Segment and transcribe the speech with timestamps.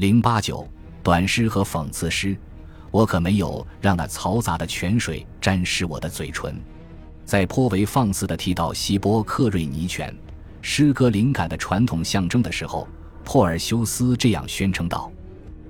[0.00, 0.66] 零八九
[1.02, 2.34] 短诗和讽刺诗，
[2.90, 6.58] 我可没有让那嘈杂的泉水沾湿我的嘴唇。
[7.26, 10.16] 在颇为放肆地提到希波克瑞尼泉
[10.62, 12.88] 诗歌灵感的传统象征的时候，
[13.26, 15.12] 珀尔修斯这样宣称道：“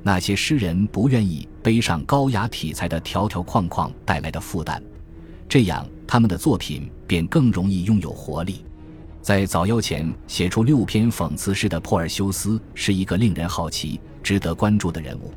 [0.01, 4.81] 那些诗人不愿意背上高雅题材的条条框框带来的负担，
[5.49, 8.65] 这样他们的作品便更容易拥有活力。”
[9.23, 15.33] 在早夭前写出六篇讽刺诗的珀尔修斯是一个令人好奇、值得关注的人物。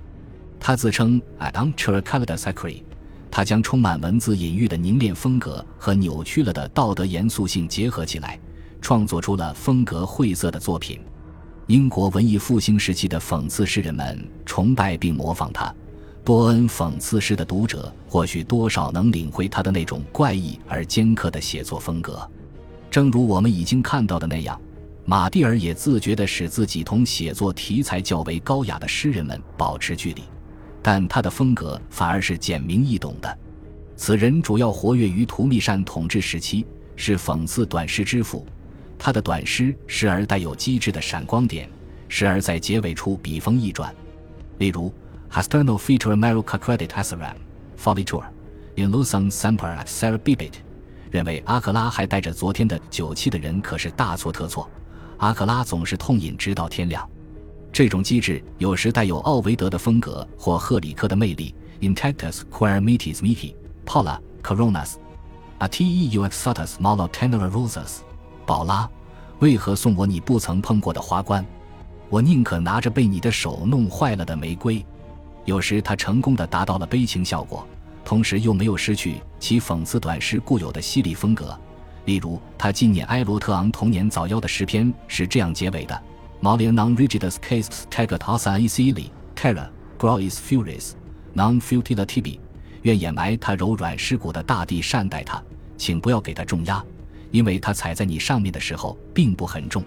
[0.59, 2.71] 他自称 “Adam c h u r k a l d a s a k r
[2.71, 2.83] i
[3.29, 8.39] 他将充满文字隐喻的凝练风格和扭曲了的道德严肃性结合起来，
[8.79, 11.01] 创作出了风格晦涩的作品。
[11.67, 15.73] 英国文艺复兴时期的讽刺诗人们崇拜并模仿他。
[16.23, 22.25] 多恩讽刺诗的读者或许多少能领会他的那种怪异而尖刻的写作风格。
[22.93, 24.61] 正如我们已经看到的那样，
[25.03, 30.21] 马蒂尔也自觉地使自己同写作题材较为高雅的诗人们保持距离。
[30.79, 33.35] 但他的风格反而是简明易懂的。
[33.95, 38.45] 此人主要活跃于图密善统治时期，是讽刺短诗之父。
[38.99, 41.67] 他的短诗时而带有机智的闪光点，
[42.07, 43.91] 时而在结尾处笔锋一转。
[44.59, 44.93] 例如
[45.31, 47.37] ，Hasterno feature America credit Asram
[47.75, 48.23] folly tour
[48.75, 50.53] in l u s o n Semper at Sarah Bibit，
[51.13, 54.67] 认为阿克拉还带着昨天的酒气的人可是大错特错。
[55.17, 57.07] 阿克拉总是痛饮直到天亮。
[57.71, 61.53] 这种机智有时带有奥维德的风格或赫里克的魅力。
[61.81, 63.53] Intactus quae mitis mihi,
[63.85, 64.95] Paula coronas,
[65.59, 67.97] a te uxatus malo tenera rosas。
[68.47, 68.89] 宝拉，
[69.39, 71.45] 为何送我你不曾碰过的花冠？
[72.09, 74.83] 我宁可拿着被你的手弄坏了的玫瑰。
[75.45, 77.67] 有时他成功的达到了悲情效果，
[78.05, 81.57] 同时又没有失去其讽刺短诗固有的犀利风格。
[82.05, 86.01] 例如，他纪念埃罗特昂童年早夭的诗篇是这样结尾的。
[86.41, 90.91] ：“Mal in non rigidus cases tagat asa easily, terra, grois furis,
[91.33, 92.39] non futila tibi。
[92.81, 95.41] 愿掩埋他柔软尸骨的大地善待他，
[95.77, 96.83] 请不要给他重压，
[97.31, 99.81] 因为他踩在你上面的时候并不很重。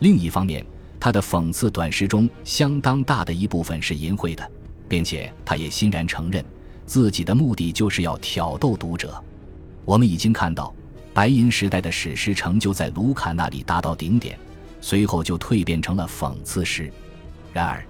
[0.00, 0.66] 另一方面，
[0.98, 4.50] 他的讽刺短诗中相当大的一部分是淫秽的，
[4.88, 6.44] 并且他也欣然承认
[6.86, 9.22] 自己的目的就是要挑逗读者。
[9.84, 10.74] 我们已经看到，
[11.12, 14.38] 白银时代的史诗成就在卢卡那里达到顶点。
[14.80, 16.92] 随后就蜕变成了讽刺诗。
[17.54, 17.82] 然而，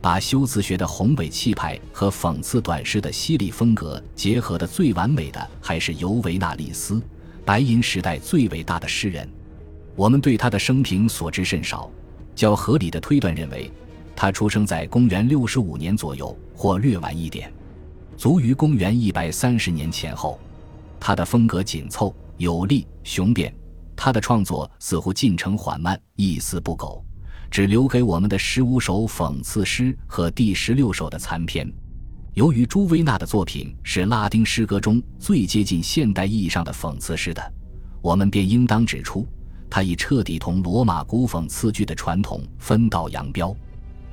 [0.00, 7.02] 把修辞学的宏伟气派和讽刺短诗的犀利风格结合的最完美的，还是尤维纳里斯，
[7.44, 9.28] 白银时代最伟大的诗人。
[9.96, 11.90] 我们对他的生平所知甚少，
[12.36, 13.68] 较合理的推断认为，
[14.14, 17.52] 他出生在公元六十五年左右，或略晚一点，
[18.16, 20.38] 卒于公元一百三十年前后。
[20.98, 23.54] 他的风格紧凑、有力、雄辩。
[23.94, 27.04] 他的创作似乎进程缓慢，一丝不苟，
[27.50, 31.70] 只留给我们的十五首讽刺诗和第十六首的残篇。
[32.34, 37.52] 由于朱维纳的作品是拉丁诗歌中最接近现代意义上的讽刺诗的，
[38.02, 39.26] 我们便应当指出，
[39.70, 43.56] 他已彻底同罗马古讽刺剧的传统分道扬镳。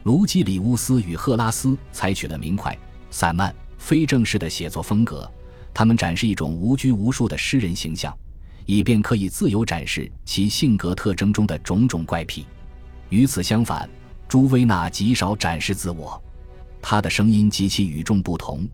[0.03, 2.77] 卢基里乌斯与赫拉斯采取了明快、
[3.09, 3.53] 散漫、
[3.83, 5.29] 非正式的写作风格，
[5.73, 8.17] 他们展示一种无拘无束的诗人形象。
[8.65, 12.45] 以便可以自由展示其性格特征中的种种怪癖。
[13.09, 13.89] 与此相反，
[14.25, 16.23] 朱维纳极少展示自我，
[16.81, 18.65] 他的声音极其与众不同，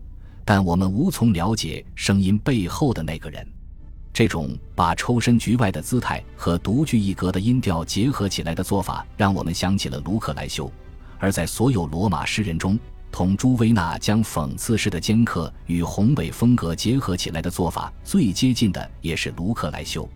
[0.44, 3.44] 但我们无从了解声音背后的那个人。
[4.12, 10.70] 这种把抽身局外的姿态和独具一格的音调结合起来的做法，让我们想起了卢克莱修。
[11.18, 12.78] 而在所有罗马诗人中，
[13.12, 20.08] 同朱维纳将讽刺式的尖刻与宏伟风格结合起来的做法最接近的，也是卢克莱修。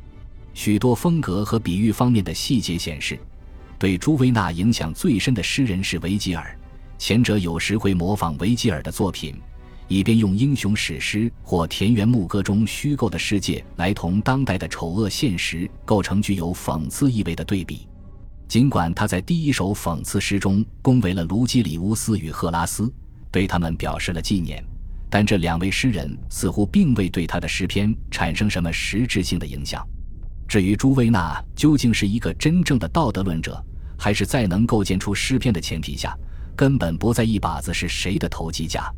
[0.54, 3.18] 许多风格和比喻方面的细节显示，
[3.78, 6.56] 对朱维纳影响最深的诗人是维吉尔。
[6.96, 9.34] 前者有时会模仿维吉尔的作品，
[9.88, 17.86] 以便用英雄史诗或田园牧歌中虚构的世界来同当代的丑恶现实构成具有讽刺意味的对比。
[18.54, 22.88] 尽管他在第一首讽刺诗中恭维了卢基里乌斯与赫拉斯，
[23.32, 24.64] 对他们表示了纪念，
[25.10, 29.84] 但这两位诗人似乎并未对他的诗篇产生什么实质性的影响。
[30.46, 33.60] 至于朱维纳究竟是一个真正的道德论者，
[33.98, 36.16] 还是在能构建出诗篇的前提下，
[36.54, 38.88] 根本不在一把子是谁的投机家，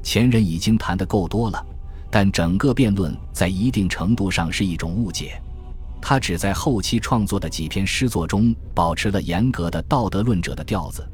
[0.00, 1.60] 前人已经谈得够多了。
[2.08, 5.42] 但整个辩论在一定程度上是一种误解。
[6.02, 11.08] 他只在后期创作的几篇诗作中保持了严格的道德论者的调子，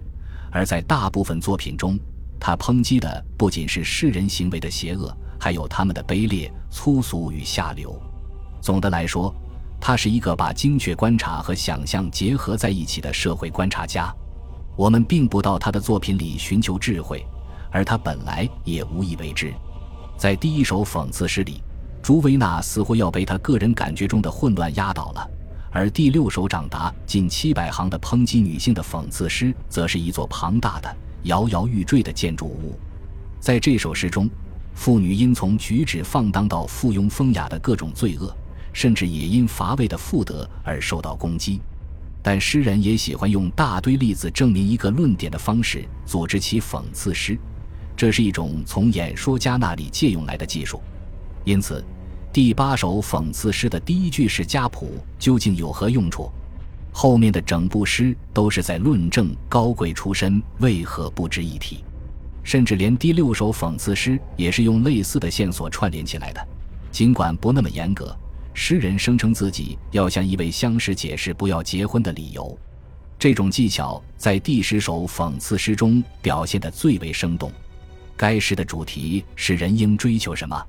[0.50, 1.96] 而在大部分作品中，
[2.40, 8.00] 他抨击的不仅是世人行为的邪恶，还有他们的卑劣、粗俗与下流。
[8.62, 9.32] 总的来说，
[9.78, 14.12] 他是一个把精确观察和想象结合在一起的社会观察家。
[14.74, 17.24] 我们并不到他的作品里寻求智慧，
[17.70, 19.52] 而他本来也无意为之。
[20.16, 21.62] 在第一首讽刺诗里，
[22.08, 25.30] 朱维纳似乎要被他个人感觉中的混乱压倒了，
[25.70, 32.80] 而第六首长达近七百行的抨击女性的讽刺诗，则是一座庞大的、摇摇欲坠的建筑物。
[33.38, 34.26] 在这首诗中，
[34.72, 38.34] 妇女因从举止放荡到附庸风雅的各种罪恶，
[38.72, 41.60] 甚至也因乏味的妇德而受到攻击。
[42.22, 47.38] 但诗人也喜欢用大堆例子证明一个论点的方式组织其讽刺诗，
[47.94, 50.80] 这是一种从演说家那里借用来的技术。
[51.44, 51.82] 因此，
[52.30, 56.30] 第八首讽刺诗的第一句是家谱究竟有何用处？
[56.92, 61.82] 后面的整部诗都是在论证高贵出身为何不值一提。
[62.42, 66.48] 甚至连第六首讽刺诗也是用类似的线索串联起来的，
[66.92, 68.14] 尽管不那么严格。
[68.52, 72.56] 诗人声称自己要向一位相识解释不要结婚的理由，
[73.18, 77.50] 这种技巧在第十首讽刺诗中表现得最为生动。
[78.16, 80.60] 该诗的主题是人应追求什么？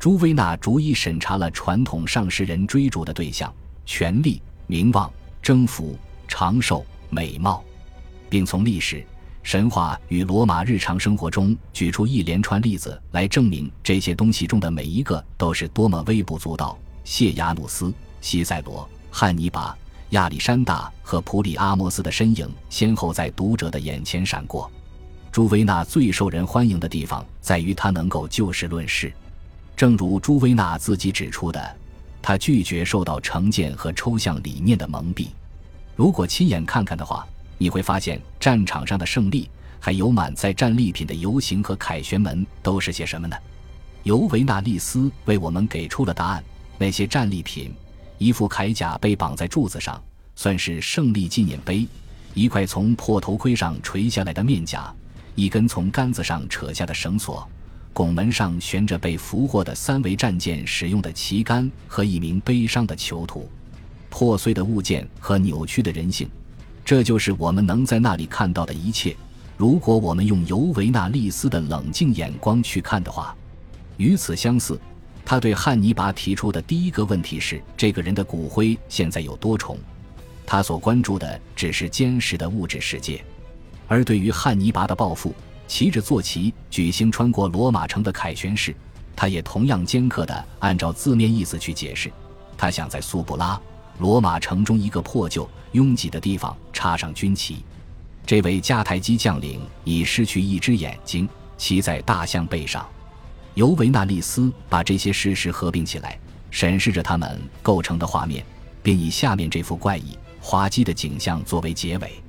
[0.00, 3.52] 朱维纳逐一审查了传统上世人追逐的对象：
[3.84, 5.12] 权力、名望、
[5.42, 5.94] 征服、
[6.26, 7.62] 长寿、美貌，
[8.30, 9.04] 并从历史、
[9.42, 16.78] 神话与罗马日常生活中举出一连串例子来证明这些东西中的每一个都是多么微不足道。
[17.04, 17.92] 谢亚努斯、
[18.22, 19.76] 西塞罗、汉尼拔、
[20.10, 24.70] 亚历山大和普里阿莫斯的身影先后在读者的眼前闪过。
[25.30, 29.12] 朱维纳最受人欢迎的地方在于他能够就事论事，
[29.80, 31.76] 正如朱维纳自己指出的，
[32.20, 35.28] 他拒绝受到成见和抽象理念的蒙蔽。
[35.96, 39.48] 如果亲眼看看的话，你会发现战场上的胜利，
[39.80, 43.34] 还有满载战利品的游行和凯旋门都是些什么呢？
[44.02, 46.44] 尤维纳利斯为我们给出了答案。
[46.76, 47.72] 那些战利品，
[48.18, 49.98] 一副铠甲被绑在柱子上，
[50.36, 51.86] 算是胜利纪念碑；
[52.34, 54.94] 一块从破头盔上垂下来的面甲，
[55.36, 57.48] 一根从杆子上扯下的绳索，
[58.00, 63.46] 拱门上悬着被俘获的三维战舰使用的旗杆和一名悲伤的囚徒，
[64.08, 66.26] 破碎的物件和扭曲的人性，
[66.82, 69.14] 这就是我们能在那里看到的一切。
[69.58, 73.36] 如果我们用尤维纳利斯的冷静眼光去看的话，
[73.98, 74.80] 与此相似。
[75.22, 79.76] 他对汉尼拔提出的第一个问题是：这个人的骨灰现在有多重？
[80.46, 83.22] 他所关注的只是坚实的物质世界。
[83.86, 85.34] 而对于汉尼拔的报复，
[85.70, 88.74] 骑着坐骑举行穿过罗马城的凯旋式，
[89.14, 92.10] 他也同样尖刻地按照字面意思去解释。
[92.58, 93.58] 他想在苏布拉，
[94.00, 97.64] 罗马城中一个破旧拥挤的地方插上军旗。
[98.26, 102.84] 这位迦太基将领已失去一只眼睛，骑在大象背上。
[103.54, 106.18] 尤维纳利斯把这些事实合并起来，
[106.50, 108.44] 审视着他们构成的画面，
[108.82, 112.20] 并以下面这幅怪异滑稽的景象作为结尾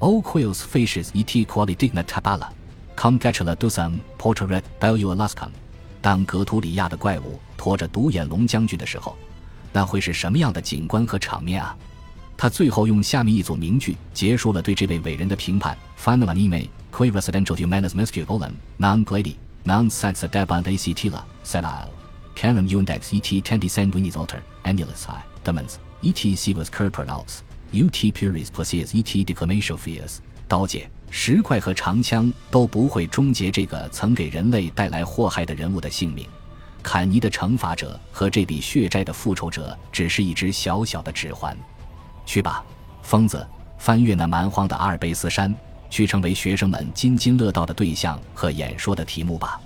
[0.00, 2.48] ：O quils faces et quali digna tabala,
[2.96, 5.48] congratula dusam porteret bellu alaskam，。
[6.00, 9.16] 当格图里亚的怪物驮着独眼龙将军的时候，
[9.72, 11.76] 那会是什么样的景观和场面啊？
[12.36, 19.36] 他最后用下面一组名句结束了对这位伟人的评判：Finally, me qui residential humanus miscu volum non gladi。
[19.64, 21.86] Non sexa debant act la, sella
[22.34, 28.88] Canem undex et tendi sanguinis alter, annulus i, demens, et sivus corporals, ut puris placius
[28.88, 30.18] et d e c l a m a t i o n fius。
[30.46, 36.26] 刀剑、石块和长枪都不会终结这个曾给人类带来祸害的人物的性命。
[36.82, 41.56] 坎尼的惩罚者和这笔血债的复仇者只是一只小小的指环。
[42.26, 42.64] 去吧，
[43.02, 43.46] 疯子，
[43.78, 45.54] 翻越那蛮荒的阿尔卑斯山。
[45.88, 49.60] 去成为学生们津津乐道的对象和演说的题目吧，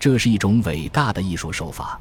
[0.00, 1.96] 这是一种伟大的艺术手法。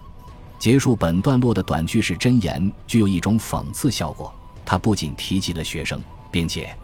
[0.57, 4.33] 结束本段落的短句式箴言具有一种讽刺效果，
[4.69, 5.99] 他不仅提及了学生，
[6.29, 6.77] 并且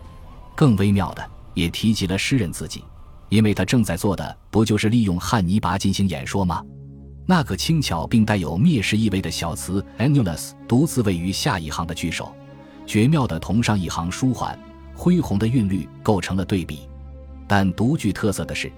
[0.55, 1.23] 更微妙的
[1.53, 2.83] 也提及了诗人自己，
[3.29, 6.63] 因为他正在做的不就是利用汉尼拔进行演说吗？
[7.27, 12.33] 那个轻巧并带有蔑视意味的小词 annulus 独自位于下一行的句首，
[12.87, 14.57] 绝妙的同上一行舒缓。
[14.95, 16.89] 恢宏的韵律构成了对比，
[17.47, 18.71] 但独具特色的是，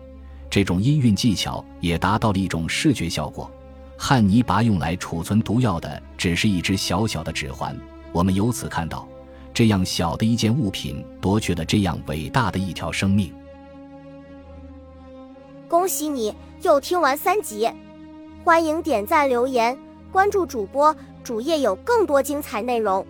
[0.49, 3.49] 这种音韵技巧也达到了一种视觉效果。
[3.97, 7.73] 汉尼拔用来储存毒药的只是一只小小的指环，
[8.11, 9.07] 我们由此看到，
[9.53, 13.33] 这样小的一件物品夺去了这样伟大的一条生命。
[15.67, 17.69] 恭喜你又听完三集，
[18.43, 19.77] 欢迎点赞、留言、
[20.11, 23.05] 关注主播，主页有更多精彩内容。